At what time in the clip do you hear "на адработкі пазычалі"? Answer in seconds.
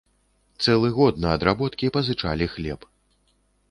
1.27-2.53